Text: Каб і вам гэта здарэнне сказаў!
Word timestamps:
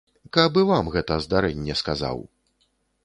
Каб 0.37 0.57
і 0.61 0.63
вам 0.69 0.89
гэта 0.95 1.19
здарэнне 1.27 1.77
сказаў! 1.83 2.17